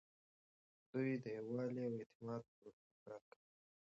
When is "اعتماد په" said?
2.01-2.53